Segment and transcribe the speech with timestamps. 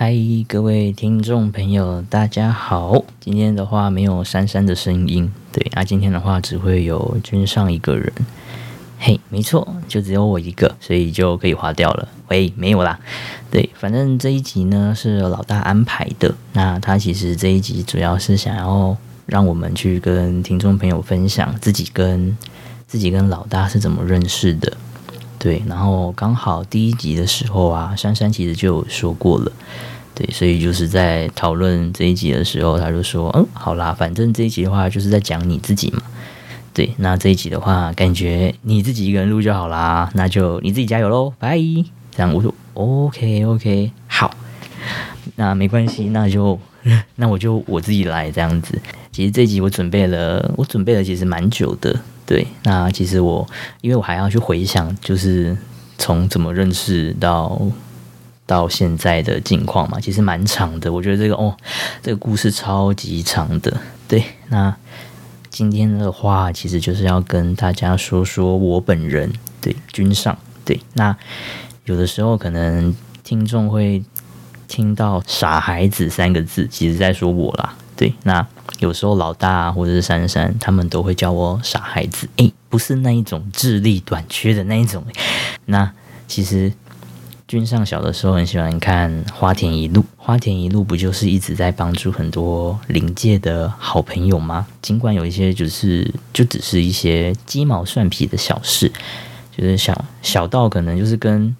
[0.00, 0.14] 嗨，
[0.46, 3.04] 各位听众朋友，大家好。
[3.18, 8.12] 今天的话没有珊珊的声音，对，那、今天的话只会有君上一个人。
[9.00, 12.08] 嘿，没错，就只有我一个，所以就可以划掉了。
[12.28, 13.00] 喂，没有啦。
[13.50, 16.32] 对，反正这一集呢是老大安排的。
[16.52, 18.96] 那他其实这一集主要是想要
[19.26, 22.36] 让我们去跟听众朋友分享自己跟
[22.86, 24.76] 自己跟老大是怎么认识的。
[25.38, 29.52] 对，然后刚好第一集的时候啊，珊珊其实就有说过了，
[30.14, 36.02] 对，所以就是在讨论这一集的时候，他就说，嗯，好啦，反正这一集的话就是在讲你自己嘛，
[36.74, 41.58] 对，那这一集的话，感觉你自己一个人录就好啦，那就你自己加油喽，拜。
[42.10, 44.34] 这样我说，OK OK，好，
[45.36, 46.58] 那没关系，那就
[47.14, 48.76] 那我就我自己来这样子。
[49.12, 51.94] 其实这一集我准备了，我准备了其实蛮久的。
[52.28, 53.48] 对，那其实我，
[53.80, 55.56] 因为我还要去回想，就是
[55.96, 57.58] 从怎么认识到
[58.44, 60.92] 到现在的境况嘛，其实蛮长的。
[60.92, 61.56] 我觉得这个哦，
[62.02, 63.74] 这个故事超级长的。
[64.06, 64.76] 对，那
[65.48, 69.32] 今天的话，其实就是要跟大家说说我本人，
[69.62, 70.78] 对，君上，对。
[70.92, 71.16] 那
[71.86, 72.94] 有的时候可能
[73.24, 74.04] 听众会
[74.68, 77.74] 听到“傻孩子”三个字，其实在说我啦。
[77.96, 78.46] 对，那。
[78.78, 82.28] 有时候老大，或者是珊珊，他们都会叫我傻孩子。
[82.36, 85.02] 诶，不是那一种智力短缺的那一种。
[85.64, 85.90] 那
[86.28, 86.72] 其实
[87.48, 94.66] 君上小的时候很喜欢看《花田一路》，《花田一路》不就是一直在帮助很多灵界的好朋友吗？
[94.80, 98.92] 尽管有一些就是就只是一些鸡毛蒜皮的小事，
[99.56, 101.56] 就是小小到可能就是跟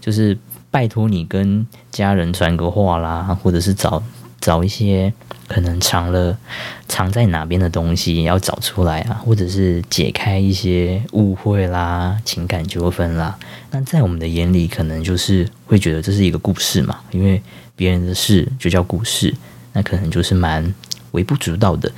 [0.00, 0.38] 就是
[0.70, 4.02] 拜托你跟家人传个话啦，或者是找
[4.40, 5.12] 找一些。
[5.50, 6.38] 可能藏了
[6.86, 13.36] 藏在哪边的东西要找出来啊，或者是解开一些误会啦、情感纠纷啦。
[13.72, 17.42] 那在我们的眼里，可能就是会觉得这是一个故事嘛，因为
[17.74, 19.34] 别人的事就叫故事，
[19.72, 20.72] 那可能就是蛮
[21.10, 21.90] 微不足道的，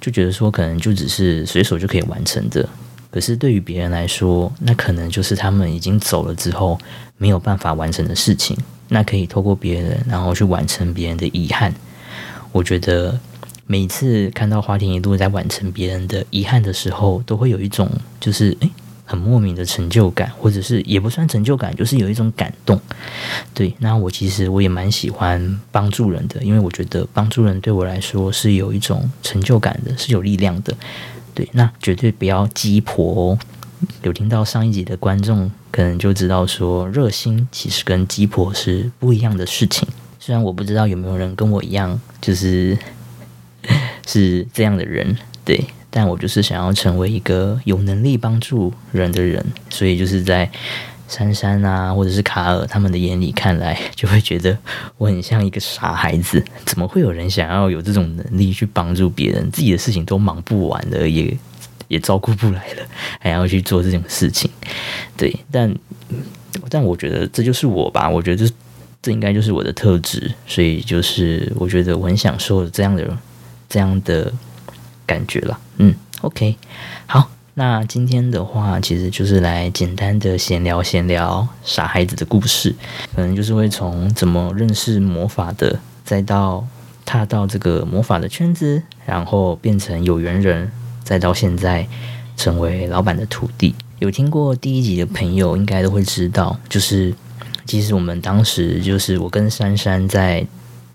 [0.00, 2.68] 就觉得说可能就只是随手就可以完成的。
[3.12, 6.76] 可是对于别人来说，那可能就是他们已经走了之后
[7.18, 8.58] 没有办法完成的事情。
[8.88, 11.72] 那可以透过别人，然后去完成别人的遗憾。
[12.52, 13.18] 我觉得
[13.66, 17.90] 每次看到花田一路在完成别人的遗憾的时候，都会有一种
[18.20, 18.70] 就是诶
[19.04, 22.80] 很莫名的成就感，或者是也不算成就感，就是有一种感动。
[23.54, 30.74] 对，那我其实我也蛮喜欢帮助人的，因为我觉得帮助人对我来说是有一种成就感的，是有力量的。
[31.34, 33.38] 对，那绝对不要鸡婆哦。
[34.02, 39.86] 有听到上一集的观众可能就知道说，热心其实跟鸡婆是不一样的事情。
[40.26, 42.76] 虽然我不知道有没有人跟我一样，就是
[44.08, 50.50] 是这样的人，对，但我就是想要成为一个有能力帮助人的人，所以就是在
[51.06, 54.58] 珊珊啊，或者是卡尔他们的眼里看来，就会觉得
[54.98, 56.44] 我很像一个傻孩子。
[56.64, 59.48] 怎么会有人想要有这种能力去帮助别人？
[59.52, 61.32] 自己的事情都忙不完了，也
[61.86, 62.82] 也照顾不来了，
[63.20, 64.50] 还要去做这种事情？
[65.16, 65.72] 对，但
[66.68, 68.50] 但我觉得这就是我吧，我觉得。
[69.06, 73.16] 这应该就是我的特质，所以就是我觉得我很享受这样的
[73.68, 74.32] 这样的
[75.06, 75.56] 感觉了。
[75.76, 76.56] 嗯，OK，
[77.06, 82.74] 好，那今天的话，其实就是来简单的闲聊闲聊傻孩子的故事，
[83.14, 86.66] 可能就是会从怎么认识魔法的，再到
[87.04, 90.68] 踏到这个魔法的圈子，然后变成有缘人，
[91.04, 91.86] 再到现在
[92.36, 93.72] 成为老板的徒弟。
[94.00, 97.14] 有听过第一集的朋友应该都会知道，就是。
[97.66, 100.46] 其实我们当时就是我跟珊珊在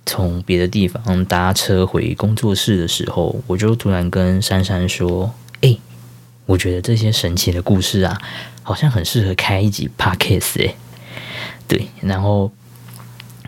[0.06, 5.32] 从别的地方搭车回工作室的时候，我就突然跟珊珊说
[5.62, 5.78] ：“哎，
[6.46, 8.20] 我觉得这些神奇的故事啊，
[8.64, 10.76] 好像很适合开一集 podcast 哎。”
[11.68, 12.52] 对，然后，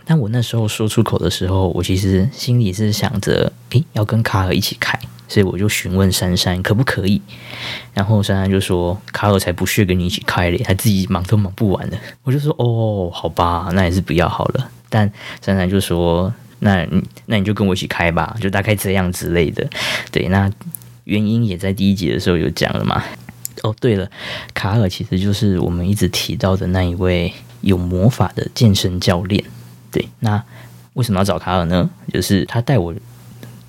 [0.05, 4.97] 但我那时候说出口的时候，我其实心里是想着，哎，要跟卡尔一起开。
[5.27, 7.21] 所以我就询问珊珊可不可以，
[7.93, 15.11] 然后珊珊就说：“卡尔才不屑跟你一起开嘞，他自己忙都忙不完的。”我就说：“哦，好吧，那也是不要好了。”但
[15.41, 16.87] 珊珊就说：“那
[17.25, 19.67] 那你就跟我一起开吧，就大概这样之类的。”
[20.11, 20.51] 对，那
[21.05, 23.01] 原因也在第一集的时候有讲了嘛。
[23.63, 24.07] 哦，对了，
[24.53, 29.43] 卡尔其实就是我们一直提到的那一位有魔法的健身教练。
[29.91, 30.43] 对，那
[30.93, 31.89] 为什么要找卡尔呢？
[32.11, 32.93] 就是他带我。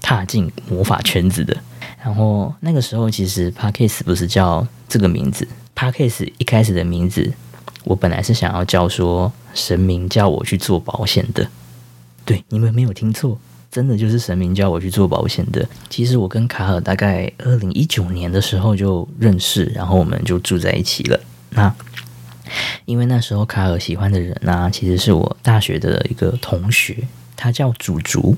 [0.05, 1.57] 踏进魔法圈子的，
[2.05, 7.33] 然后那个时候其实 Podcast 不是叫这个名字，Podcast 一开始的名字，
[7.85, 11.49] 我本来是想要叫说神明叫我去做保险的，
[12.27, 13.39] 对，你们没有听错，
[13.73, 15.67] 真的就是神明叫我去做保险的。
[15.89, 21.19] 其实我跟卡尔大概二零一九年的时候就认识，然后我们就住在一起了。
[21.49, 21.75] 那
[22.85, 28.37] 因为那时候卡尔喜欢的人啊，其实是我大学的一个同学，他叫祖竹。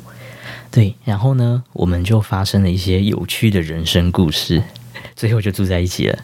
[0.70, 4.62] 对，然后呢，我们就发生了一些有趣的人生故事，
[5.16, 6.18] 最后就住在一起了。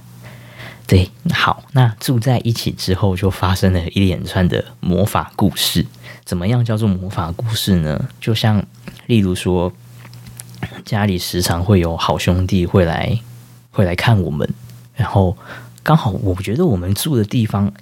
[0.86, 5.86] 对，好，那住在一起之后，就发生了一连串的魔法故事。
[6.24, 8.08] 怎么样叫做魔法故事呢？
[8.20, 8.62] 就像，
[9.06, 9.72] 例如说，
[10.84, 13.18] 家里时常会有好兄弟会来，
[13.70, 14.46] 会来看我们，
[14.94, 15.36] 然后
[15.82, 17.72] 刚好我觉得我们住的地方。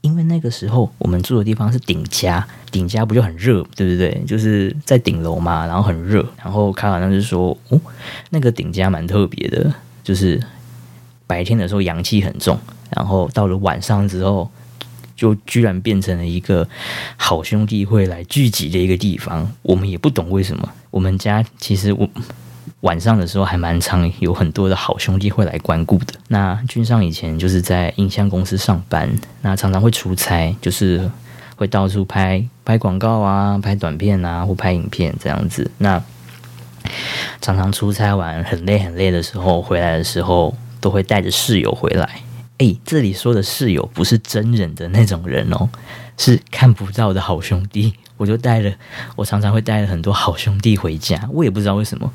[0.00, 4.22] 因为那个时候我们住的地方是顶家，顶家不就很热，对不对？
[4.26, 6.24] 就是在顶楼嘛，然后很热。
[6.42, 7.80] 然后卡尔那就说：“哦，
[8.30, 9.72] 那个顶家蛮特别的，
[10.04, 10.40] 就是
[11.26, 12.58] 白天的时候阳气很重，
[12.96, 14.48] 然后到了晚上之后，
[15.16, 16.68] 就居然变成了一个
[17.16, 19.50] 好兄弟会来聚集的一个地方。
[19.62, 20.68] 我们也不懂为什么。
[20.90, 22.08] 我们家其实我。”
[22.82, 26.14] 晚上的时候还蛮常有很多的好兄弟会来光顾的。
[26.28, 29.10] 那君上以前就是在音像公司上班，
[29.42, 31.10] 那常常会出差，就是
[31.56, 35.68] 会到处拍拍广告啊、拍短片啊或拍影片这样子。
[35.78, 36.00] 那
[37.40, 42.20] 常常出差完很累很累的时候，回来的时候都会带着室友回来。
[42.58, 45.68] 诶，这里说的室友不是真人的那种人哦，
[46.16, 47.94] 是看不到的好兄弟。
[48.16, 48.72] 我就带了，
[49.14, 52.12] 我常常会带了很多好兄弟回家，我也不知道为什么。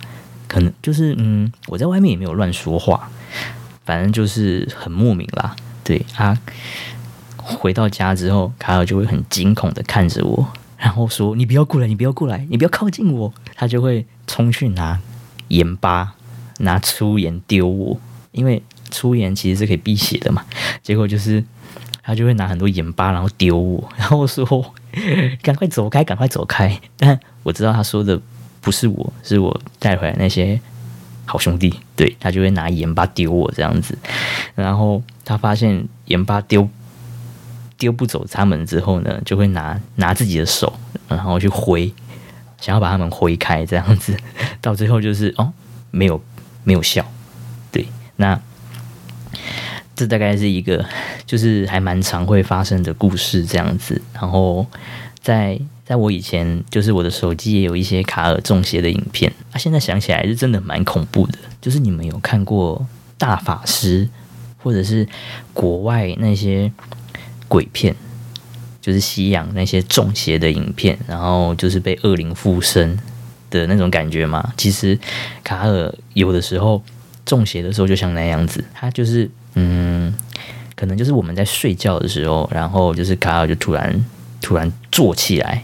[0.53, 3.09] 可能就是嗯，我在外面也没有乱说话，
[3.83, 5.55] 反正就是很莫名啦。
[5.83, 6.37] 对啊，
[7.37, 10.47] 回到家之后，卡尔就会很惊恐的看着我，
[10.77, 14.99] 然后说：“你不要过来，你不要过来，你不要靠近我。”他就会冲去拿
[15.47, 16.13] 盐巴、
[16.59, 17.99] 拿粗盐丢我，
[18.31, 18.61] 因为
[18.91, 20.45] 粗盐其实是可以辟邪的嘛。
[20.83, 21.43] 结果就是
[22.03, 24.45] 他就会拿很多盐巴，然后丢我，然后说
[25.41, 28.21] ：“赶快走开，赶快走开。”但我知道他说的。
[28.63, 30.59] 不是我，是我带回来那些
[31.25, 33.97] 好兄弟，对，他就会拿盐巴丢我这样子，
[34.55, 36.67] 然后他发现盐巴丢
[37.77, 40.71] 丢不走他们之后呢，就会拿拿自己的手，
[41.09, 41.93] 然后去挥，
[42.61, 44.17] 想要把他们挥开这样子，
[44.61, 45.51] 到最后就是哦，
[45.91, 46.21] 没有
[46.63, 47.05] 没有效，
[47.69, 47.85] 对，
[48.15, 48.39] 那
[49.93, 50.85] 这大概是一个
[51.25, 54.65] 就是还蛮常会发生的故事这样子，然后
[55.19, 55.59] 在。
[55.85, 59.31] 在我以前，就是我的手机也有一些卡尔中邪的影片。
[59.51, 61.37] 啊，现在想起来是真的蛮恐怖的。
[61.61, 62.85] 就是你们有看过
[63.17, 64.07] 大法师，
[64.57, 65.05] 或者是
[65.53, 66.71] 国外那些
[67.49, 67.93] 鬼片，
[68.81, 72.97] 就是西洋那些中邪的影片，然后就是被恶灵附身
[73.49, 74.53] 的那种感觉吗？
[74.55, 74.97] 其实
[75.43, 76.81] 卡尔有的时候
[77.25, 80.13] 中邪的时候，就像那样子，他就是嗯，
[80.77, 84.05] 可能就是我们在睡觉的时候，然后就是卡尔就突然
[84.41, 85.61] 突然坐起来。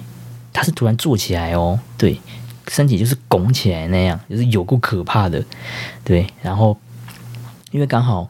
[0.51, 2.19] 他是突然坐起来哦，对，
[2.67, 5.43] 身体就是拱起来那样，就是有够可怕的，
[6.03, 6.25] 对。
[6.41, 6.77] 然后，
[7.71, 8.29] 因为刚好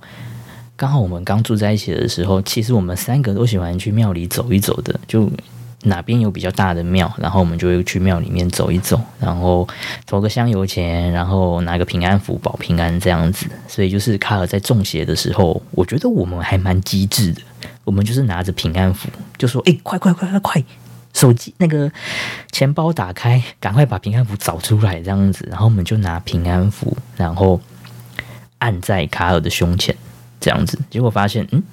[0.75, 5.30] 刚好我们刚住在一起的时候，其实我们三个都喜欢去庙里走一走的，就
[5.83, 9.68] 哪边有比较大的庙，然后我们就会去庙里面走一走，然后
[10.06, 13.45] 投个香油钱，然后拿个平安符保平安这样子。
[13.68, 17.42] 所以就是卡尔在中邪的时候，我觉得我们还蛮机智的，
[17.86, 19.07] 我们就是拿着平安符，
[19.38, 20.63] 就说：“哎，快快快快快！”
[21.14, 21.92] 手机那个
[22.52, 27.60] 钱包打开，赶快把平安符找出来，这样子，然后我们就拿平安符，然后
[28.60, 29.96] 按在卡尔的胸前，
[30.40, 31.64] 这样子，结果发现，嗯，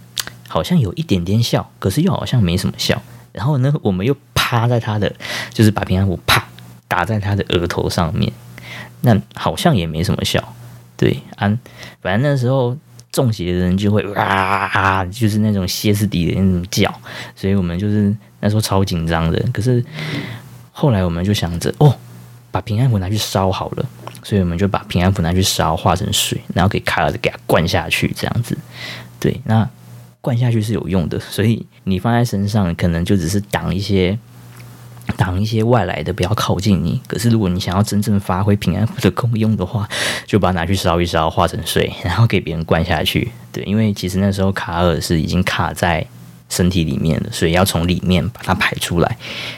[0.48, 3.00] 好像有一点点笑，可是又好像没什么笑。
[3.32, 5.14] 然后呢，我们又趴在他的，
[5.50, 6.42] 就是把平安符啪
[6.88, 8.32] 打在他的额头上面，
[9.02, 10.54] 那好像也没什么笑。
[10.96, 11.52] 对，啊，
[12.00, 12.74] 反正那时候
[13.16, 16.92] 中邪的人就会啊，就是那种歇斯底里那种叫，
[17.34, 18.14] 所以我们就是。
[18.38, 19.82] 那时候超紧张的，可是
[20.70, 21.92] 后来我们就想着哦，
[22.52, 23.84] 把平安符拿去烧好了，
[24.22, 28.56] 所以我们就把平安符拿去烧，化成水，然后给卡尔给它灌下去，这样子。
[29.18, 29.68] 对，那
[30.20, 34.16] 灌下去是有用的，所以你放在身上可能就只是挡一些
[35.16, 37.00] 挡一些外来的，不要靠近你。
[37.06, 39.88] 可是如果你想要真正发挥平安符的功用的话，
[40.26, 43.30] 就把它拿去烧一烧，化成水， 然后给别人灌下去。
[43.52, 46.06] 对，因为其实那时候卡尔是已经卡在。
[46.48, 49.16] 身体里面的，所以要从里面把它排出来。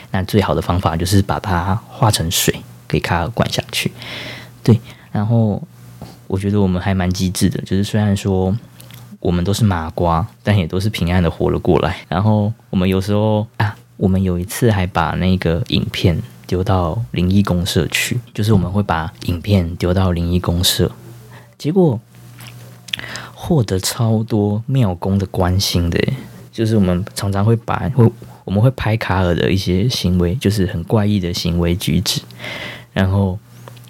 [0.09, 2.51] 那最好的方法就是把它化成水，
[2.87, 3.91] 给卡尔灌下去。
[4.63, 5.61] 对，然后
[6.25, 8.57] 我觉得我们还蛮机智的，就是虽然说
[9.19, 11.95] 我们都是麻瓜，但也都是平安的活了过来。
[12.07, 20.89] 然后我们有时候啊，我们有一次还把那个影片丢到灵异公社去，就是我们会把影片丢到灵异公社，
[21.57, 21.99] 结果
[23.35, 26.01] 获得超多庙公的关心的。
[26.49, 28.09] 就是我们常常会把会
[28.45, 32.21] 我们会拍卡尔的一些行为，就是很怪异的行为举止，
[32.93, 33.37] 然后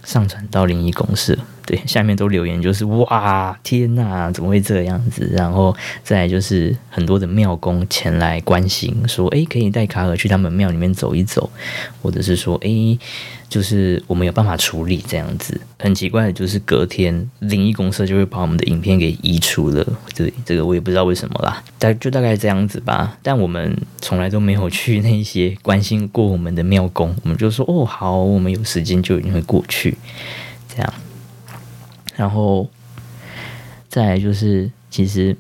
[0.04, 1.38] 上传到灵异公社。
[1.70, 5.30] 对，下面都留言就是哇，天哪，怎么会这样子？
[5.32, 11.48] 然后再来就是很多的庙公前来关心，说，哎，可以带卡尔去他们庙里面走一走，
[12.02, 12.98] 或者是说，哎。
[13.50, 19.84] 就是我们有办法处理这样子，很奇怪的就是隔天灵异公社就会把我们的影片给移除了，
[20.16, 23.18] 对，这个我也不知道为什么啦，大就大概这样子吧。
[23.24, 29.98] 但我们从来都没有去那些关心过我们的庙公，我们就说哦好，我们有时间就一定会过去，
[30.68, 30.94] 这样。
[32.20, 32.70] 然后
[33.88, 35.36] 再来就是其实。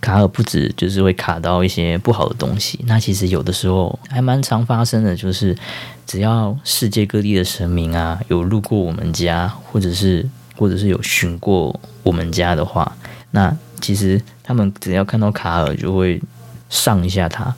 [0.00, 5.56] 卡尔不止就是会卡到一些不好的东西，那其实有的时候还蛮常发生的，就是
[6.04, 12.96] 只要世界各地的神明啊有路过我们家，或者是或者是有寻过我们家的话，
[13.30, 16.20] 那其实他们只要看到卡尔就会
[16.68, 17.54] 上一下他，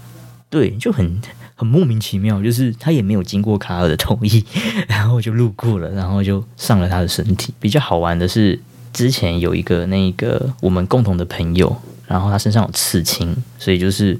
[0.50, 1.18] 对，就很
[1.54, 4.44] 很莫名其妙，就是他也没有经过卡尔的同意，
[4.88, 7.52] 然后就路过了，然后就上了他的身体。
[7.61, 8.61] 比较好玩的是，
[8.92, 11.76] 之前有一个那个我们共同的朋友。
[12.06, 14.16] 然后他身上有刺青，所以就是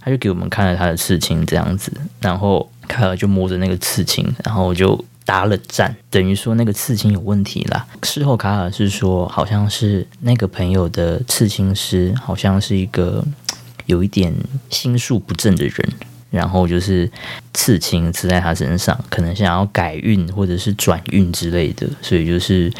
[0.00, 1.90] 他就给我们看了他的刺青这样子，
[2.20, 7.86] 然后卡尔就摸着那个刺青，然后就打冷战，等于说那个刺青有问题啦。
[8.02, 13.24] 事后卡尔是说，好像是那个朋友的刺青师，好像是一个
[13.86, 14.34] 有一点
[14.68, 15.92] 心术不正的人，
[16.30, 17.10] 然后就是
[17.54, 22.72] 刺青刺在他身上，可能想要改运或者是转运之类的，所以就是。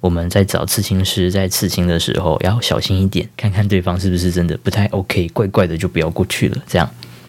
[0.00, 6.62] 我们在找刺青师在刺青的时候要小心一点，看看对方是不是真的不太 OK，怪怪的就不要过去了。
[6.68, 6.88] 这样，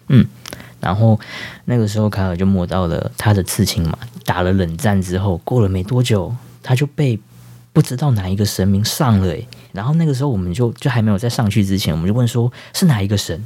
[0.09, 0.23] 嗯，
[0.79, 1.19] 然后
[1.65, 7.19] 那个时候卡尔就摸到了他的刺青嘛，打了冷战之后，过了没多久，他就被
[7.73, 9.47] 不知道哪一个神明上了诶。
[9.71, 13.45] 然后那个时候我们就就还没有在上去之前，我们就问说是哪一个神，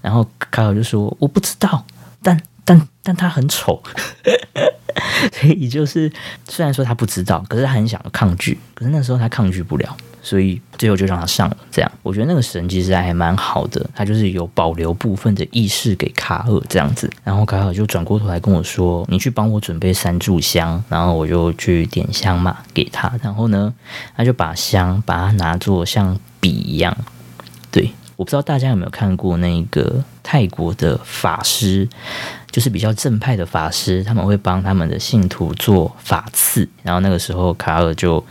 [0.00, 1.84] 然后卡尔就说我不知道，
[2.22, 3.82] 但但但他很丑。
[5.32, 6.10] 所以就是，
[6.48, 11.56] 虽然说他不知道，可是他很想抗拒，可是那时候他抗拒不了，所以最后就让他上了。
[11.70, 17.10] 这样，我觉得那个神其实还蛮好的，他就是有保留部分的意识给卡尔这样子。
[17.22, 23.12] 然后卡尔就转过头来跟我说：“你去帮我准备三炷香。”然后我就去点香嘛给他。
[23.22, 23.72] 然后呢，
[24.16, 26.96] 他就把香把它拿作像笔一样，
[27.70, 27.90] 对。
[28.16, 31.86] 我不知道大家有没有看过那个泰国的法师，
[32.56, 36.66] 就是比较正派的法师，他们会帮他们的信徒做法刺。
[36.82, 38.24] 然后那个时候，卡尔就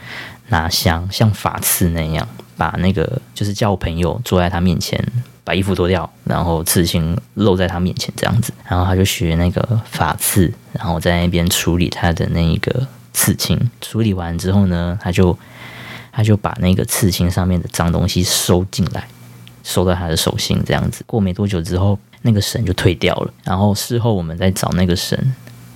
[0.48, 2.28] 拿香像法刺那样，
[2.58, 5.00] 把那个就是叫朋友坐在他面前，
[5.44, 8.52] 把衣服脱掉，然后刺青露在他面前这样子。
[8.68, 13.70] 然后他就学那个法刺，然后在那边处理他的那一个刺青。
[13.80, 15.38] 处理完之后呢，他就
[16.12, 19.08] 他就把那个刺青上面的脏东西收进来。
[19.62, 23.32] 收到他的手心，这样子过没多久之后，那个神就退掉了。
[23.44, 25.36] 然后事后我们再找那个神，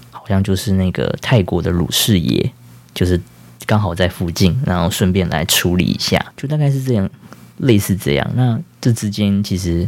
[0.10, 2.52] 好像就是那个泰国的鲁士爷，
[2.94, 3.22] 就是
[3.68, 7.08] 刚好在附近，然后顺便来处理一下，就大概是这样，
[7.58, 8.28] 类似这样。
[8.34, 9.88] 那这之间其实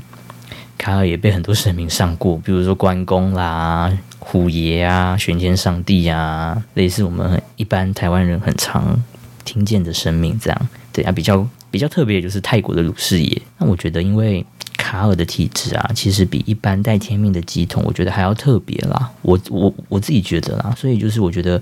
[0.77, 9.03] 卡尔也被很多神明上过，比如说关公啦、虎爷啊、玄天上帝啊，类似我们一般台湾人很常
[9.43, 10.69] 听见的神明这样。
[10.93, 11.47] 对啊，比较。
[11.71, 14.45] 比较特别的就是泰国的鲁士爷，那我觉得因为
[14.81, 19.11] 卡尔的体质啊，其实比一般带天命的乩童，我觉得还要特别啦。
[19.21, 21.61] 我我我自己觉得啦，所以就是我觉得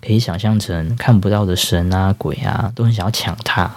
[0.00, 3.68] 可以想象成看不到的神啊鬼啊，都很想要抢他，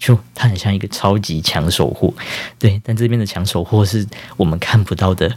[0.00, 2.12] 就他很像一个超级抢手货。
[2.58, 4.04] 对，但这边的抢手货是
[4.36, 5.30] 我们看不到的。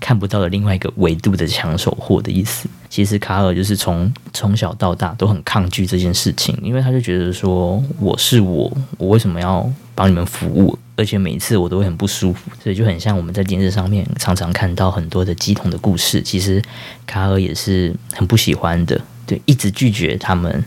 [0.00, 10.78] 看不到的另外一个维度的抢手货的意思，其实卡尔就是从从小到大都很抗拒这件事情，因为他就觉得说我是我，我为什么要帮你们服务？
[10.96, 16.22] 而且每次我都会很不舒服，所以就很像我们在电视上面常常看到很多的乩童的故事。
[16.22, 16.62] 其实
[17.06, 20.64] 卡尔也是很不喜欢的，对，一直拒绝他们，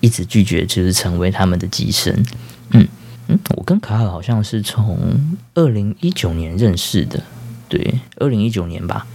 [0.00, 2.24] 一直拒绝就是成为他们的乩身。
[2.70, 2.86] 嗯
[3.26, 7.22] 嗯，我跟卡尔好像是从二零一九年认识的。
[7.68, 9.06] 对，二零一九年吧，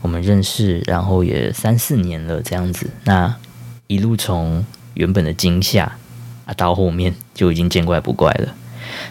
[0.00, 2.90] 我们认识，然后也三四年了这样子。
[3.04, 3.32] 那
[3.86, 4.64] 一路从
[4.94, 5.92] 原本的惊吓
[6.46, 8.54] 啊，到后面就已经见怪不怪了。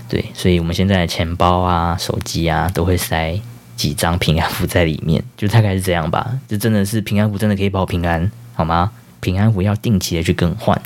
[0.08, 3.40] 对，所以我们现在钱包啊、手机啊，都会塞
[3.76, 6.38] 几张平安符在里面，就大概是这样吧。
[6.48, 8.92] 就真的是平安符，真的可以保平安，好吗？
[9.20, 10.82] 平安符要定期的去更换。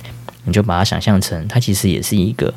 [0.45, 2.53] 你就把它想象成，它其实也是一个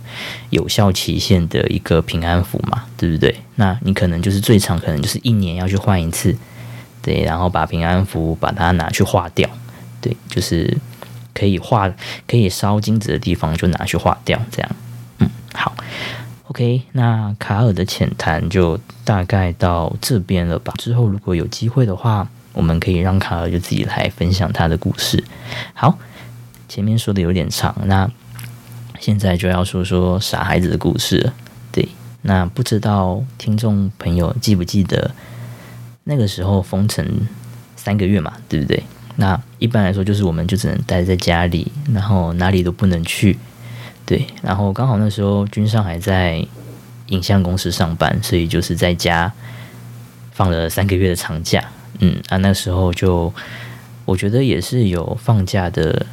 [0.50, 3.32] 有效期限的一个平安符嘛，对不对？
[3.54, 6.36] 那你可能就是最长，可能就是一年要去换一次，
[7.00, 9.48] 对，然后把平安符把它拿去化掉，
[10.00, 10.76] 对，就是
[11.32, 11.88] 可以化、
[12.26, 14.76] 可以烧金子的地方就拿去化掉，这样。
[15.18, 15.74] 嗯，好
[16.48, 20.72] ，OK，那卡尔的浅谈就大概到这边了吧？
[20.78, 25.22] 之后如果有机会的话，我们可以让卡尔就自己来分享他的故事。
[25.74, 25.98] 好。
[26.68, 28.10] 前面说的有点长，那
[28.98, 31.32] 现在就要说说傻孩子的故事了。
[31.70, 31.88] 对，
[32.22, 35.12] 那不知道听众朋友记不记得
[36.02, 37.06] 那个时候封城
[37.76, 38.82] 三个月嘛，对不对？
[39.14, 43.38] 那一般来说就是我们就只能待在家里，然后哪里都不能去。
[44.06, 46.46] 对，然后刚好那时候君上还在
[47.08, 49.30] 影像公司上班，所以就是在家
[50.32, 51.62] 放了三个月的长假。
[51.98, 53.32] 嗯，啊，那时候就
[54.04, 56.06] 我觉得也是有放假的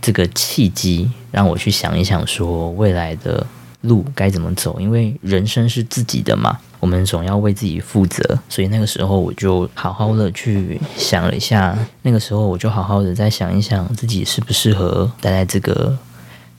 [0.00, 3.44] 这个契机，让我去想一想，说未来的
[3.80, 4.78] 路该怎么走。
[4.78, 8.38] 因为人生是自己的嘛，我们总要为自己负责。
[8.48, 15.96] 所以那个时候我就好好的去想了一下，那个时候我就好好的再想一想，自己适不适合待在这个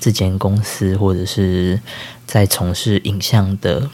[0.02, 1.80] 这间公司，或者是
[2.26, 3.90] 在从事影像的。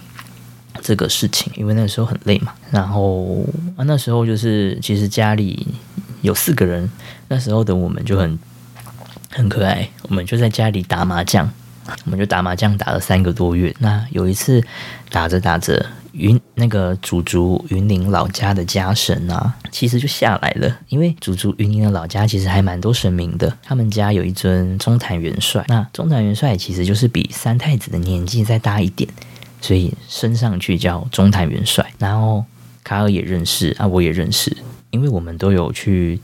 [0.79, 3.43] 这个事情，因为那个时候很累嘛，然后
[3.75, 5.67] 啊，那时候就是其实家里
[6.21, 6.87] 有四个人，
[7.29, 8.37] 那时候的我们就很
[9.31, 11.51] 很可爱，我们就在家里打麻将，
[12.05, 13.75] 我们就打麻将打了三个多月。
[13.79, 14.63] 那有一次
[15.09, 15.83] 打着打着，
[16.17, 29.07] 云那个祖族云林老家的家神啊，其实就下来了，因为祖族云林的老家其实还蛮多神明的，他们家有一尊中坛元帅，那中坛元帅其实就是比三太子的年纪再大一点。
[29.59, 32.45] 所以升上去叫中坛元帅，然后
[32.83, 34.55] 卡尔也认识啊，我也认识，
[34.91, 36.19] 因为我们都有去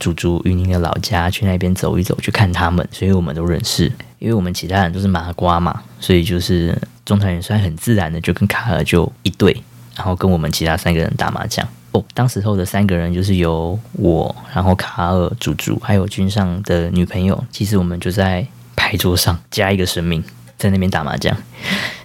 [0.00, 3.90] 祖祖云林的老家，去那边走一走，去看他们，所以我们都认识。
[4.18, 9.62] 因为我们其他人都是麻瓜嘛，所以就是中台元帅很自然的就跟卡尔就一对，
[9.96, 11.66] 然后跟我们其他三个人打麻将。
[11.92, 20.22] 哦，当时候的三个人就是由我，然后卡尔、祖祖还有君上的女朋友，其实我们就在牌桌上加一个神明。
[20.58, 21.36] 在那边打麻将，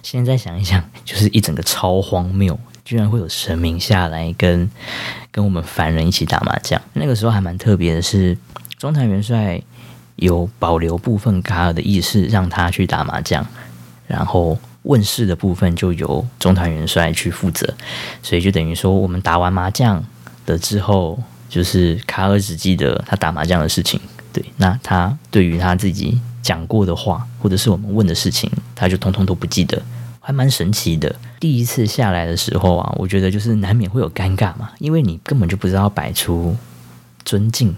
[0.02, 4.68] 现在想一想，就是一整个超荒谬，居然会有神明下来跟
[5.30, 6.80] 跟我们凡人一起打麻将。
[6.94, 8.36] 那个时候还蛮特别的是，
[8.76, 9.62] 中坛元帅
[10.16, 13.46] 有保留部分卡尔的意识，让他去打麻将，
[14.08, 17.74] 然后问世的部分就由中团元帅去负责，
[18.22, 20.04] 所以就等于说，我们打完麻将
[20.46, 24.00] 的之后，就是卡尔只记得他打麻将的事情。
[24.32, 26.20] 对，那他对于他自己。
[26.40, 29.82] 讲过的话，或者是我们问的事情，他就通通都不记得，
[30.18, 31.14] 还蛮神奇的。
[31.38, 36.56] 第一次下来的时候啊，我觉得就是难免会有尴尬嘛，因为你根本就不知道摆出
[37.22, 37.76] 尊敬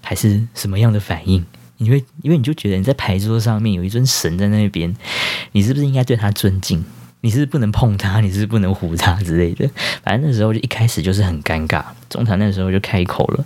[0.00, 1.44] 还是什么样的反应。
[1.82, 4.94] 你会因为你就觉得你在牌桌上面有一尊神在那边，
[5.52, 6.84] 你是不是应该对他尊敬？
[7.20, 8.20] 你是不是不能碰他？
[8.20, 9.68] 你是不是不能唬他之类的？
[10.02, 11.84] 反正那时候就一开始就是很尴尬。
[12.08, 13.44] 中场那时候就开口了，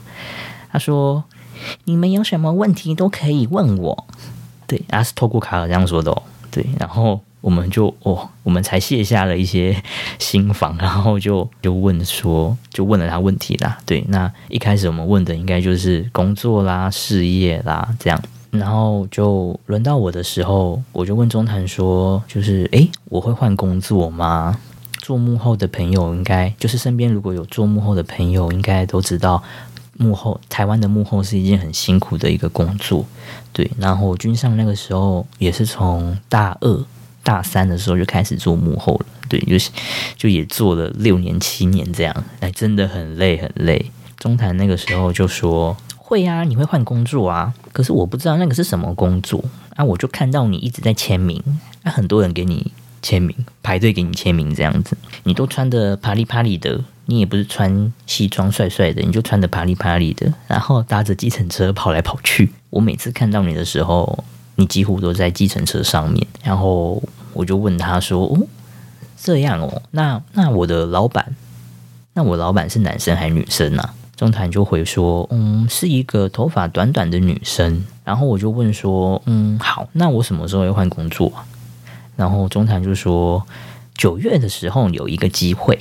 [0.71, 1.25] 他说。
[1.85, 4.07] 你们有什么问题都可以问我，
[4.67, 9.81] 对，他是透过卡尔这样说的哦，对，然后我们就哦，我们才卸下了一些
[10.19, 24.59] 心防，然后就就问说，就问了他问题啦，对，那一开始我们问的应该就是工作啦、事业啦这样，然后就轮到我的时候，我就问中坛说，就是诶，我会换工作吗？
[24.99, 29.41] 做幕后的朋友应该就是身边如果有做幕后的朋友，应该都知道。
[29.99, 33.03] 幕后，台湾的幕后是一件很辛苦的一个工作，
[33.51, 33.71] 对。
[33.79, 36.85] 然后君上那个时候也是从大二、
[37.27, 39.69] 大三的时候就开始做幕后了，对，就是
[40.17, 43.91] 就也做了六年、七年这样，哎，真的很累很累。
[44.17, 51.43] 中坛那个时候就说会啊，你会换工作啊，可是我不知道那个是什么工作啊，我就看到你一直在签名，
[51.83, 52.71] 啊，很多人给你
[53.03, 56.81] 签名，排队给你签名这样子，你都穿得啪里啪里的。
[57.09, 62.51] 你也不是穿西装帅帅的，你就穿的啪里啪里的，然后搭着计程车跑来跑去。
[62.69, 64.25] 我每次看到你的时候，
[64.57, 66.27] 你几乎都在计程车上面。
[66.43, 67.01] 然后
[67.37, 68.41] 我就问他说：“哦，
[69.17, 71.37] 这样哦，那那我的老板，
[72.15, 81.33] 那我老板是男生还是女生啊？”中坛就回说：“嗯，是一个头发短短的女生。”然后我就问说：“嗯，好，那我什么时候要换工作？”
[82.17, 83.47] 然后中坛就说
[83.95, 85.79] ：“九月的时候有一个机会。”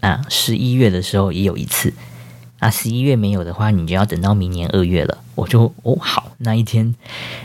[0.00, 1.92] 啊，十一月的时候也有一次，
[2.58, 5.18] 啊，十一月没有的话，你就要等到明年二月了。
[5.34, 6.94] 我就哦，好，那一天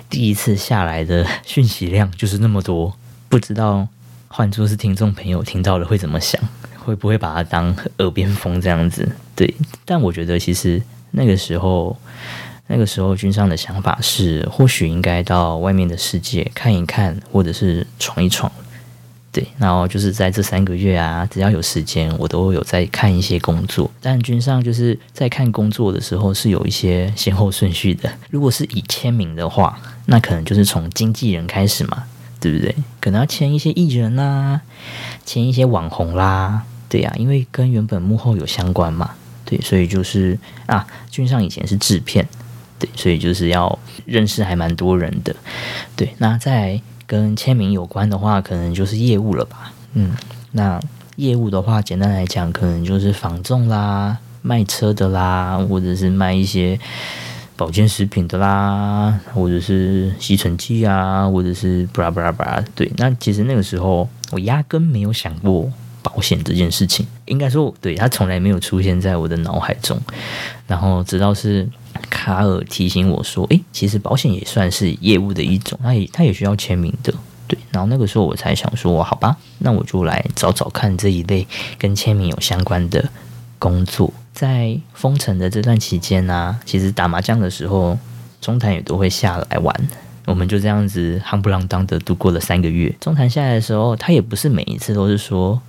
[0.10, 2.96] 第一次下来的讯息量就是那么多，
[3.36, 3.86] 不知道
[4.30, 6.42] 换作是听众朋友听到了会怎么想，
[6.78, 9.06] 会不会把它当耳边风这样子？
[9.36, 12.00] 对，但我觉得其实那个时候，
[12.68, 18.50] 那个时候君上的想法是，或许应该到外面的世界看一看，或者是闯一闯。
[19.34, 23.92] 对，然后就是在这三个月啊，只要有时间，我都有在看一些工作。
[24.00, 28.10] 但君上就是在看工作的时候是有一些先后顺序的。
[28.30, 32.06] 如果是以签名的话，那可能就是从经纪人开始嘛，
[32.46, 32.76] 对不对？
[33.02, 34.62] 可能要签一些艺人啦，
[35.26, 39.10] 签一些网红啦，对呀、啊，因为跟原本幕后有相关嘛，
[39.44, 42.28] 对，所以就是啊，君上以前是制片，
[42.78, 45.36] 对，所以就是要认识还蛮多人的，
[45.96, 46.14] 对。
[46.20, 50.16] 那在跟签名有关的话，可能就是业务了吧，嗯，
[50.52, 50.80] 那
[51.16, 56.80] 业务的话，简单来讲，可能就是房仲啦、卖车的啦，或者是卖一些。
[57.58, 62.64] 保健食品的啦，或者是吸尘器啊，或者是布拉布拉布拉。
[62.76, 65.72] 对，那其实那个时候我压根没有想过
[66.04, 70.00] 保险这件事情，应该说，对，它从来没有出现在我的脑海中。
[70.68, 71.68] 然后直到是
[72.10, 77.14] 卡尔提醒我说：“诶，其实保险也算是业务的一种，它也它也需要签名的。”
[77.48, 83.08] 对，然后那个时候我才想说：“好吧，那我就来找找看这一类跟签名有相关的
[83.60, 87.98] 工作。”在封城的这段期间呢、其实打麻将的时候，
[88.42, 89.74] 中坛也都会下来玩。
[90.26, 92.94] 我们就这样子夯不啷当的度过了三个月。
[93.00, 95.60] 中坛下来的时候，他也不是每一次都是说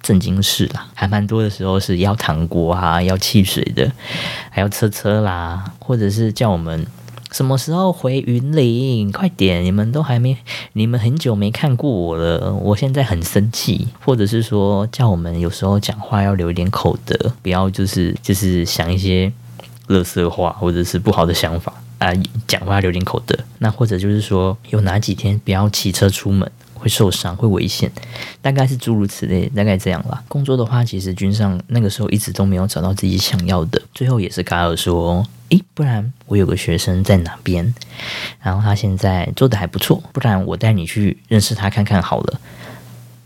[0.00, 3.90] 正经事啦，还蛮多的时候是要糖果啊，要汽水的，
[4.48, 6.86] 还要车车啦，或者是叫我们。
[7.34, 9.10] 什么时候回云林？
[9.10, 9.64] 快点！
[9.64, 10.36] 你们都还没，
[10.74, 12.54] 你们很久没看过我了。
[12.54, 19.32] 我现在很生气，或者是说叫我们有时候讲话要留一点口德，不要就是就是想一些
[19.88, 22.12] 乐色话或者是不好的想法啊，
[22.46, 23.36] 讲话留点口德。
[23.58, 26.48] 那或者就是说有哪几天不要骑车出门。
[26.84, 27.90] 会受伤，会危险，
[28.42, 30.22] 大概是诸如此类，大概这样啦。
[30.28, 37.74] 工作的话，其实君上那个时候一直都没有找到自己想要的，最后也是卡尔说：“诶，不然我有个学生在哪边，
[38.42, 42.38] 然后他现在做得还不错，不然我带你去认识他看看好了。”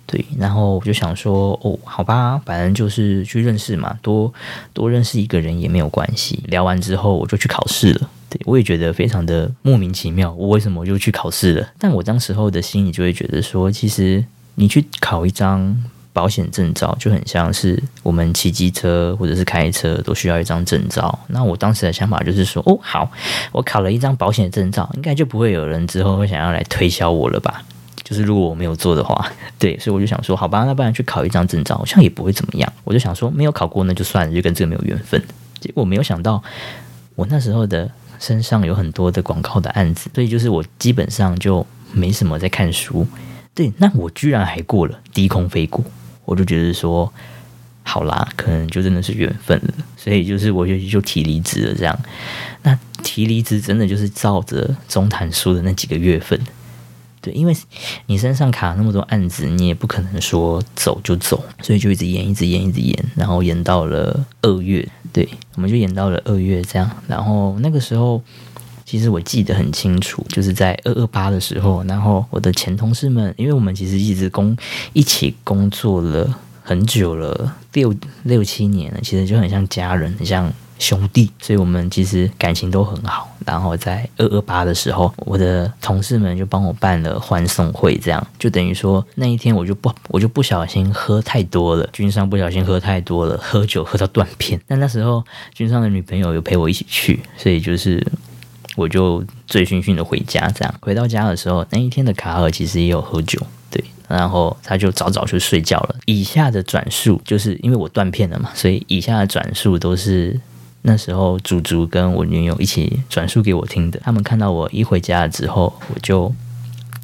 [0.07, 4.33] 对，然后我就想说：“哦，好吧，反正就是去认识嘛，多
[4.73, 8.09] 多认识一个人也没有关系。”聊完之后，我就去考试了。
[8.31, 11.67] 对，我也觉得非常的莫名其妙，我为什么就去考试了？
[11.79, 14.23] 但我当时候的心里就会觉得说，其实
[14.57, 15.75] 你去考一张
[16.13, 21.19] 保险证照，就很像是我们骑机车或者是开车都需要一张证照。
[21.29, 23.11] 那我当时的想法就是说，哦，好，
[23.51, 27.63] 我考了一张保险证照，应该就不会有人之后会想要来推销我了吧？
[28.05, 32.71] 就是如果我没有做的话，对，所以我就想说，好吧，那不然去考一张证照，好像也不会怎么样。
[32.85, 35.23] 我就想说，没有考过那就算了，就跟这个没有缘分。
[35.61, 36.43] 结果没有想到，
[37.15, 37.91] 我那时候的。
[38.19, 43.07] 身上有很多的广告的案子，所以就是我基本上就没什么在看书。
[43.55, 45.85] 对，那我居然还过了低空飞过，
[46.25, 47.13] 我就觉得说，
[47.83, 49.75] 好啦，可能就真的是缘分了。
[49.97, 51.99] 所以就是我就就提离职了，这样。
[52.63, 56.39] 那提离职真的就是照着中谈书的那几个月份。
[57.21, 57.57] 对，因为
[58.07, 64.87] 你身上卡了那么多案子，你也不可能说走就走，所以就一直延，一直延，一直延，然后延到了二月。
[65.13, 66.91] 对，我们就延到了二月这样。
[67.07, 68.23] 然后那个时候，
[68.85, 74.57] 其实我记得很清楚，就是在二二八的时候，然后我的前同事们，因为我们其实一直工
[74.93, 80.53] 一起工作了很久了，六六七年了，其实就很像家人，很像。
[80.79, 83.29] 兄弟，所以我们其实感情都很好。
[83.45, 94.61] 然后在二二八的时候，我的同事们就帮我办了欢送会，这样就等于说那一天我就不我就不小心喝太多了，军上不小心喝太多了，喝酒喝到断片。
[94.67, 98.07] 但那时候军上的女朋友有陪我一起去，所以就是
[98.77, 100.47] 我就醉醺醺的回家。
[100.55, 105.97] 这样回到家的时候，那一天的卡尔其实也有喝酒，对，然后他就早早去睡觉了。
[106.05, 110.39] 以下的转述就是因为我断片了嘛，所以以下的转述都是。
[110.83, 114.01] 那时候，祖祖跟我女友一起转述给我听的。
[114.01, 116.33] 他们看到我一回家之后，我就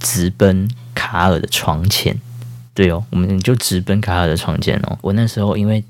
[0.01, 2.19] 直奔卡尔的床前。
[2.73, 4.99] 对哦，我们就直奔卡尔的床前哦。
[5.03, 5.83] 我那时候因为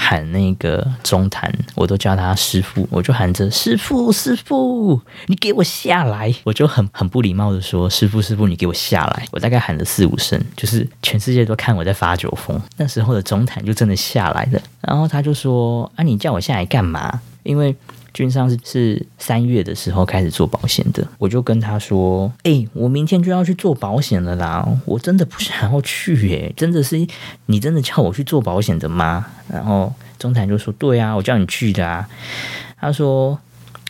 [0.00, 6.32] 喊那个中坛，我都叫他师傅，我就喊着师傅师傅，你给我下来。
[6.44, 9.26] 我就很很不礼貌的说师傅师傅，你给我下来。
[9.32, 12.58] 我大概喊了四五声，就是全世界都看我在发酒疯。
[12.76, 17.20] 那时候的中坛就真的下来了，然后他就说啊，你叫我下来干嘛？
[17.42, 17.74] 因为
[18.18, 27.06] 军上是是三月的时候开始做保险的，我就跟他说：“哎、我明天就要去做保险了啦，我真的不想要去耶，真的是
[27.46, 32.08] 你真的叫我去做保险的吗？”然后中台就说：“对啊，我叫你去的啊。”
[32.80, 33.38] 他说：“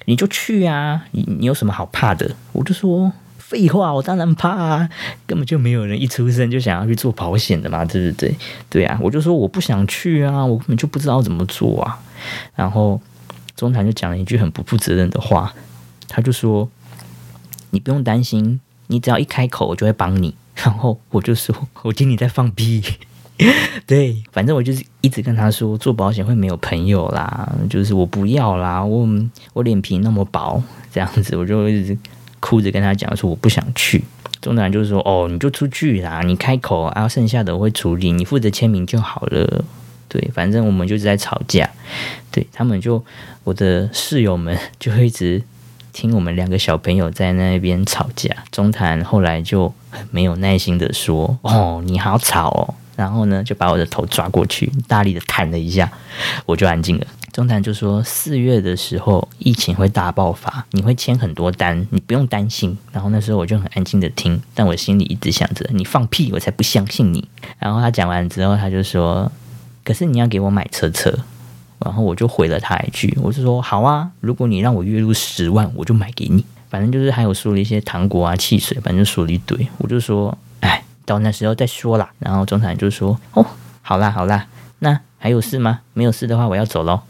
[0.04, 4.90] 你就去啊，你你有什么好怕的？”我就说：“废话，我当然怕啊，
[5.26, 8.36] 根本就没有人一出生就想要去做保险的嘛，对不对？
[8.68, 11.98] 对啊，我就说我不想去啊，我根本就不知道怎么做啊，
[12.54, 13.00] 然后。
[13.58, 15.52] 中坛就讲了一句很不负责任的话，
[16.06, 16.70] 他就说
[17.70, 20.32] ：“你不用担心，你只要一开口，我就会帮你。
[20.54, 22.80] ”然后我就说：“我听你在放屁。
[23.84, 29.08] ”对，反正我就是一直跟他说，做保险会没有朋友啦，就是我不要啦，我
[29.52, 31.98] 我脸皮那么薄，这样子我就一直
[32.38, 34.04] 哭着跟他讲说我不想去。
[34.40, 39.64] 中坛就是说：“哦，你就出去啦，你开口，然后剩下的我会处理，你负责签名就好了。”
[40.08, 41.68] 对，反正我们就是在吵架。
[42.30, 43.04] 对，他们就
[43.44, 45.42] 我的室友们 就一直
[45.92, 48.30] 听我们两个小朋友在那边吵架。
[48.50, 49.72] 中坛后来就
[50.10, 55.90] 没有耐心的说：“哦，你好吵哦。”然后呢，就把我的头抓过去，大力的弹了一下，
[56.46, 57.06] 我就安静了。
[57.32, 67.28] 中坛就说：“四月的时候，疫情会大爆发，你会签很多单，你不用担心。”然后那时候我就很安静的听，但我心里一直想着：“你放屁，我才不相信你。”
[67.60, 69.30] 然后他讲完之后，他就说
[69.88, 71.10] ：“可是你要给我买车车。”
[71.80, 76.44] 然后我就回了他一句：“我就说好啊，如果你让我月入十万，我就买给你。
[76.68, 82.10] 反正就是还有说了一些糖果啊、汽水，反正说了一堆。”我就说：“哎。”到那时候再说啦。
[82.18, 83.46] 然后中产就说：“哦，
[83.80, 84.46] 好啦好啦，
[84.80, 85.80] 那还有事吗？
[85.94, 87.00] 没有事的话，我要走喽。”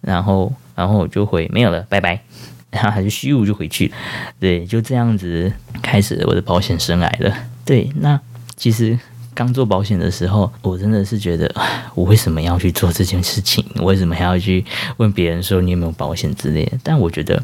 [0.00, 2.22] 然后，然后我就回：“没有了，拜拜。”
[2.70, 3.90] 然后还是虚无就回去。
[4.38, 7.34] 对，就这样子开始我的保险生涯了。
[7.64, 8.20] 对，那
[8.54, 8.96] 其实
[9.38, 11.48] 刚做保险的时候，我真的是觉得，
[11.94, 13.64] 我为什么要去做这件事情？
[13.76, 14.64] 为什么还要去
[14.96, 16.76] 问别人说你有没有保险之类的？
[16.82, 17.40] 但我觉得，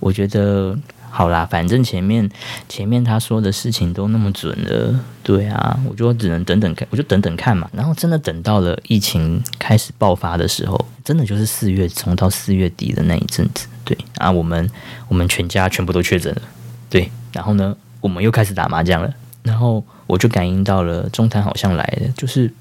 [0.00, 0.76] 我觉得。
[1.12, 2.30] 好啦，反正前面
[2.68, 7.68] 前面他说的事情都那么准了，对啊，我就只能等等看，我就等等看嘛。
[7.72, 14.70] 然后真的等到了疫情开始爆发的时候，真的就是四月中到四月底的那一阵子，对啊，我们
[15.08, 16.42] 我们全家全部都确诊了，
[16.88, 22.52] 对，然后呢，我们又开始打麻将了，然后我就感应到了中坛好像来了，就是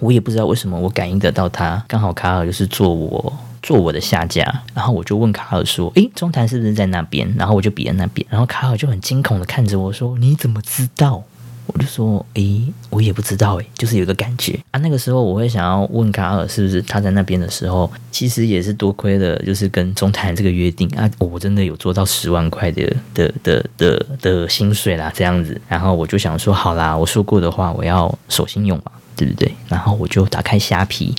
[0.00, 3.32] 我也不知道为什么我感应得到他，刚好卡尔就是做我。
[3.66, 11.24] 坐我的下家，然后我就问卡尔说：“诶，中坛是不是在那边？”然后我就比在那边，然后卡尔就很惊恐的看着我说：“你怎么知道？”
[11.74, 25.60] 我就说：“诶，我也不知道，诶，就是有个感觉啊。”那个时候我会想要问卡尔是不是他在那边的时候，其实也是多亏了，就是跟中坛这个约定啊，我真的有做到十万块的的的的的薪水啦，这样子。
[25.68, 31.14] 然后我就想说：“好啦，我说过的话，我要守信用嘛，对不对？”然后我就打开虾皮。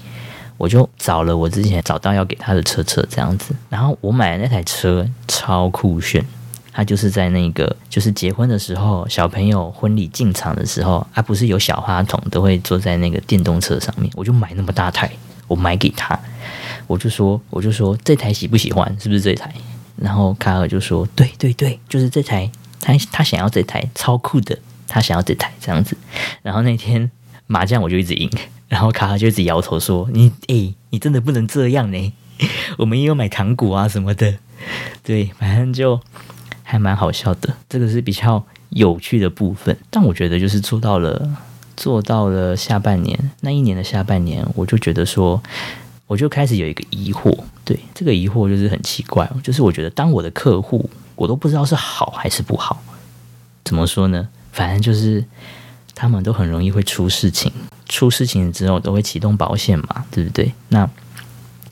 [0.57, 6.25] 我就找了我之前找到要给他的车车这样子，然后我买的那台车超酷炫，
[6.75, 15.09] 他就是在那个就是结婚的时候，小朋友婚礼进场的时候，啊不是有小花童都会坐在那个电动车上面，我就买那么大台，
[15.47, 16.19] 我买给他，
[16.85, 19.49] 我就说我就说这台喜不喜欢，是不是这台？
[19.95, 25.95] 然后卡尔就说对对对，就是这台，他他想要这台超酷的，他想要这台这样子，
[26.41, 27.09] 然后那天
[27.47, 28.29] 麻将我就一直赢。
[28.67, 32.13] 然后卡尔就一直摇头说：“你诶，你真的不能这样呢！
[32.79, 34.33] 我们也有买糖果啊什么的，
[35.03, 36.01] 对，反正就
[36.65, 37.56] 还蛮好笑的。
[37.69, 39.78] 这个是比较有趣的部分。
[39.89, 41.30] 但我觉得就是做到了，
[41.78, 45.41] 做到了下半年那一年的下半年，我就觉得说，
[46.08, 47.34] 我就开始有一个疑惑。
[47.63, 52.84] 对，这个疑惑就是很奇怪，就是我觉得当我的客户，我都不知道是好还是不好。
[53.63, 54.28] 怎么说呢？
[54.51, 55.23] 反正就是。”
[55.97, 57.49] 他们都很容易会出事情，
[57.88, 60.51] 出事情之后都会启动保险嘛，对不对？
[60.67, 60.86] 那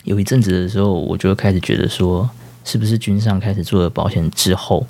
[0.06, 2.30] 有一阵子的时候，我就开始觉得说，
[2.64, 4.86] 是不是君上开始做了保险之后，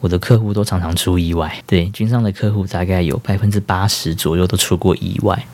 [0.00, 1.62] 我的客户都常常出意外？
[1.66, 5.46] 对，君上的客户大概有百分之八十左右都出过意外，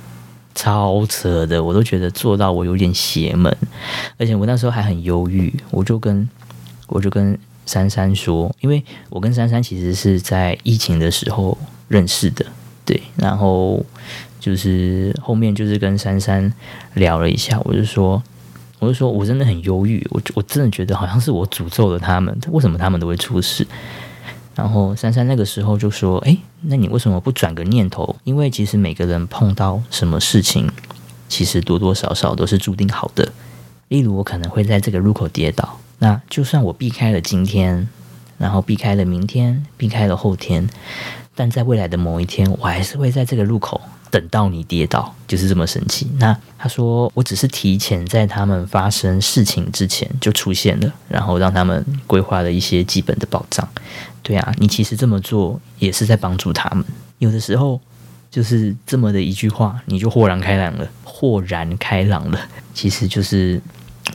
[0.54, 3.54] 超扯的，我都觉得做到我有点邪门，
[4.16, 6.28] 而且我那时候还很忧郁，我就跟
[6.86, 11.56] 我就跟珊珊说，因为我跟珊珊其实是在疫情的时候
[11.88, 12.44] 认识的。
[12.86, 13.84] 对，然后
[14.40, 16.50] 就是后面就是跟珊珊
[16.94, 18.22] 聊了一下，我就说，
[18.78, 23.66] 我就说我真的很忧郁，我我真的觉得好像是我诅咒了他们，为什么他们都会出事？
[24.54, 28.16] 然后珊珊那个时候就说，哎，那你为什么不转个念头？
[28.24, 30.68] 因为其实每个人碰到什么事情，
[31.28, 33.32] 其实多多少少都是注定好的。
[33.88, 37.88] 例如我可能会在这个路口跌倒，那就算我避开了今天，
[38.36, 40.68] 然后避开了明天，避开了后天。
[41.38, 46.10] 但在未来的某一天，我还是会在这个路口等到你跌倒，就是这么神奇。
[46.18, 53.66] 那他说，我只是提前在他们发生事情之前就出现了，然后让他们规划了一些基本的保障。
[54.20, 56.84] 对啊，你其实这么做也是在帮助他们。
[57.18, 57.80] 有的时候
[58.28, 62.40] 就是这么的一句话，你就豁然开朗了，豁然开朗了。
[62.74, 63.62] 其实就是。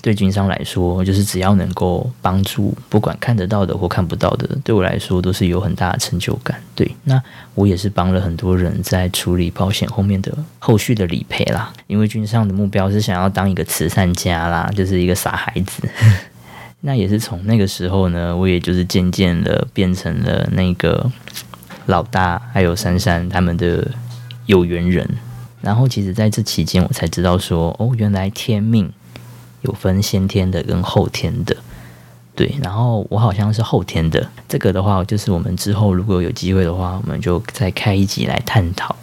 [0.02, 6.62] 对军商来说，就是只要能够帮助，不管看得到的或看不到的，对我来说都是有很大的成就感。
[6.76, 7.22] 对，那
[7.56, 11.72] 我也是帮了很多人在处理保险后面的后续的理赔啦。
[11.88, 15.88] 因为军商的目标是想要当一个慈善家啦，就是一个傻孩子。
[16.82, 21.10] 那也是从那个时候呢，我也就是渐渐的变成了那个
[21.86, 23.90] 老大，还有珊珊他们的
[24.48, 25.08] 有缘人。
[25.62, 28.92] 然后，其实在这期间，我才知道说，哦，原来天命。
[29.64, 31.58] 有分先天的跟后天的，
[32.36, 38.96] 对，然后我好像是后天的，这个的话就是我们之后如果有机会的话，我们就再开一集来探讨。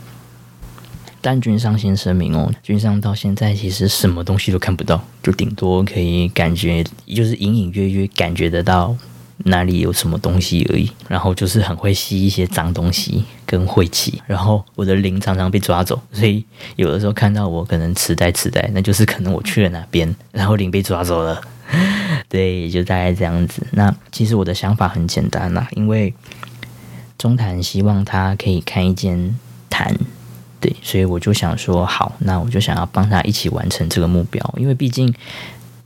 [1.23, 8.96] 但君上先声明哦，君上到现在其实什么东西都看不到，就顶多可以感觉，就是隐隐约约感觉得到
[9.44, 16.44] 哪里有什么东西而已，然后就是很会吸一些脏东西跟晦气，然后我的灵常常被抓走，所以
[16.76, 21.40] 有的时候看到我可能痴呆痴呆，那就是可能我去了哪边，然后灵被抓走了，
[22.29, 23.66] 对，也就大概这样子。
[23.72, 26.12] 那其实我的想法很简单啦，因为
[27.16, 29.35] 中坛希望他可以开一间
[29.70, 29.96] 坛，
[30.61, 35.14] 对，所以我就想说好，那我就想要帮他一起完成这个目标，因为毕竟，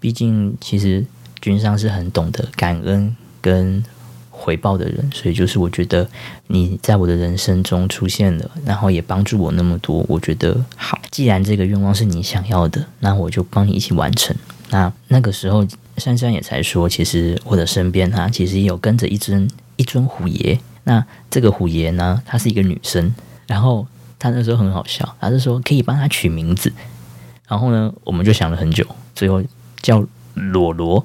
[0.00, 1.04] 毕竟其实
[1.40, 3.14] 君上是很懂得感恩。
[3.44, 3.84] 跟
[4.30, 6.08] 回报的人，所以就是我觉得
[6.46, 10.98] 你在我的人生中出现了，然后也帮助我那么多，我觉得好。
[11.10, 14.34] 既然这个愿望是你想要的，那我就帮你一起完成。
[14.70, 15.66] 那那个时候，
[15.98, 20.58] 珊珊也才说，其实我的身边啊，其实也有跟着一尊一尊虎爷。
[20.84, 23.14] 那这个虎爷呢，她是一个女生，
[23.46, 23.86] 然后
[24.18, 26.72] 她那时候很好笑，她是说可以帮她取名字。
[27.46, 29.42] 然后呢，我们就想了很久，最后
[29.82, 30.02] 叫
[30.34, 31.04] 罗罗。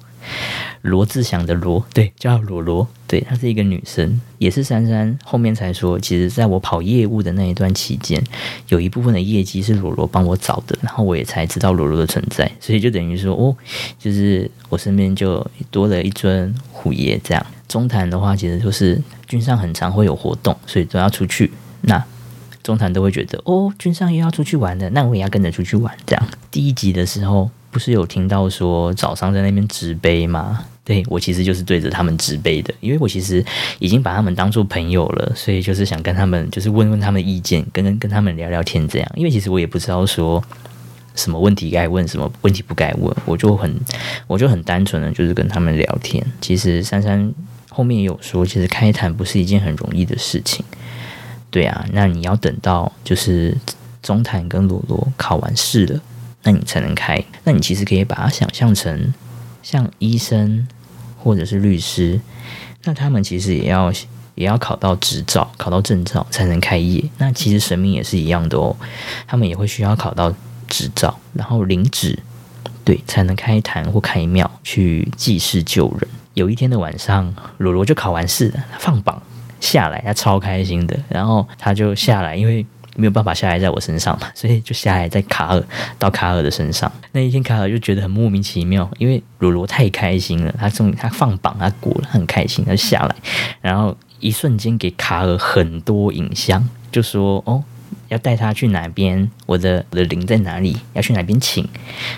[0.81, 8.23] 罗志祥的罗，对，叫罗罗，对，她是一个女生，也是珊珊后面才说，其实在我跑业务的那一段期间，
[8.69, 13.55] 有一部分的业绩是罗罗帮我找的，然后我也才知道罗罗的存在，所以就等于说，哦，
[13.99, 17.45] 就是我身边就多了一尊虎爷这样。
[17.67, 21.51] 中坛的话，其实就是君上很常会有活动，所以都要出去，
[21.81, 22.01] 那
[22.63, 26.27] 中坛都会觉得，哦，君上又要出去玩了，那我也要跟着出去玩，这样。
[26.49, 27.51] 第一集的时候。
[27.71, 30.65] 不是有听到说早上在那边直杯吗？
[30.83, 33.45] 对，我其实就是对着他们直杯的，因为我其实
[33.77, 39.11] 已经把他们当做朋友了，所以就是想跟他们就是问问他们意见，跟跟他们聊聊天这样。
[39.13, 40.43] 因为其实我也不知道说
[41.13, 43.79] 什么问题该问，什么问题不该问，我就很
[44.25, 46.25] 我就很单纯的就是跟他们聊天。
[46.41, 47.31] 其实珊珊
[47.69, 50.65] 后面也有说，其实开坛不是一件很容易的事情。
[51.51, 53.55] 对啊，那你要等到就是
[54.01, 56.01] 中坛跟罗罗考完试了。
[56.43, 57.23] 那你才能开。
[57.43, 59.13] 那你其实可以把它想象成
[59.61, 60.67] 像医生
[61.17, 62.19] 或者是律师，
[62.83, 63.91] 那他们其实也要
[64.35, 67.03] 也要考到执照、考到证照才能开业。
[67.17, 68.75] 那其实神明也是一样的哦，
[69.27, 70.33] 他们也会需要考到
[70.67, 72.17] 执照，然后领旨，
[72.85, 76.09] 对，才能开坛或开庙去济世救人。
[76.35, 79.21] 有一天的晚上，罗罗就考完试了，放榜
[79.59, 82.65] 下来，他超开心的，然后他就下来，因为。
[82.99, 85.63] 没有办法下来在我身上嘛， 所以就下来在卡尔
[85.97, 86.91] 到卡尔的身上。
[87.13, 93.15] 那一天卡尔就觉得很莫名其妙，因为罗罗太开心了，他终于他放榜他过了，很开心，他下来，
[93.61, 97.63] 然后一瞬间给卡尔很多影像，就说哦
[98.09, 101.65] 要带他去哪边，我的我的灵在哪里，要去哪边请，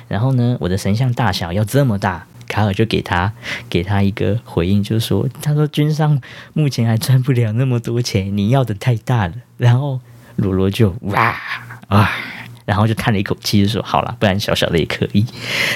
[0.07, 3.31] 然后呢我的神像大小要这么大，卡尔就给他
[3.69, 6.19] 给他一个回应，就是说他说君上
[6.53, 9.99] 目前还赚不了那么多钱，你要的太大了，然后。
[10.41, 11.35] 罗罗就哇
[11.87, 12.09] 啊，
[12.65, 15.25] 然后就叹了一口气，就说：“好了，不然小小的也可以。”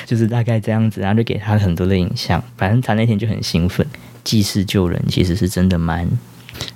[0.06, 2.44] 就是大概这样子，然后就给他很多的影像。
[2.58, 3.86] 反正他那天就很兴奋，
[4.24, 6.10] 济世救人其实是真的蛮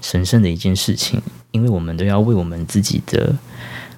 [0.02, 1.22] 神圣的一件事情，
[1.52, 3.34] 因为我们都要为我们自己的、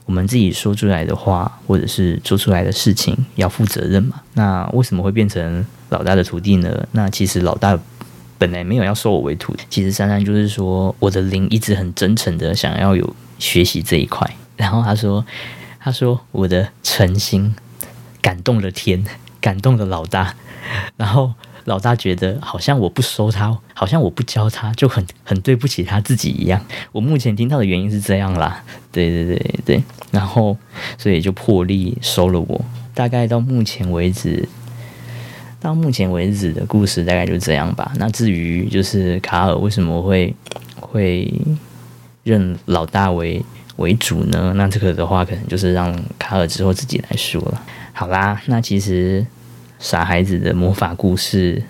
[0.06, 4.22] 我们自己说出来的话，或者是做出来的事情要负责任嘛。
[4.36, 6.88] 那为什么会变成老大的徒弟呢？
[6.92, 7.78] 那其实老大
[8.38, 13.16] 本来没有要收我为徒弟，其实珊珊就是说，我的灵一直很真诚的想要有。
[13.42, 15.26] 学习这一块，然后他说
[15.82, 17.56] ：“他说我的诚心
[18.22, 19.04] 感动了天，
[19.42, 20.36] 感动了老大。
[20.96, 21.34] 然后
[21.66, 26.64] 老大觉得好像我不收他，好像我不教他，就很很对不起他自己一样。
[26.92, 29.84] 我目前听到的原因是这样啦，对对对对。
[30.12, 30.56] 然后
[31.00, 32.64] 所以就破例收了我。
[32.94, 34.48] 大概到目前为止，
[35.60, 37.92] 到目前为止的故事大概就这样吧。
[37.96, 40.36] 那至于就是卡尔为什么会
[40.80, 41.34] 会。”
[42.24, 43.44] 认老大为
[43.78, 44.54] 为主呢？
[44.56, 47.62] 那这个的话，可能就是让卡尔之后自己来说了。
[47.94, 49.26] 好啦，那其实
[49.80, 51.62] 傻孩子的魔法故事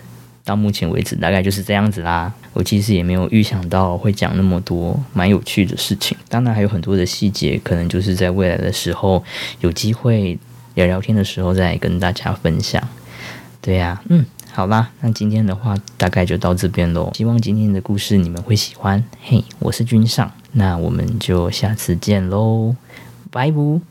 [0.44, 2.34] 到目前为止大概就是这样子啦。
[2.54, 9.24] 我其实也没有预想到会讲那么多蛮有趣的事情，当然还有很多的细节，可能就是在未来的时候
[9.62, 10.38] 有机会
[10.76, 12.86] 聊聊天的时候再跟大家分享。
[13.62, 14.26] 对呀，嗯。
[14.54, 17.10] 好啦，那今天的话大概就到这边喽。
[17.16, 19.02] 希望今天的故事你们会喜欢。
[19.22, 22.76] 嘿，我是君上，那我们就下次见喽，
[23.30, 23.91] 拜拜。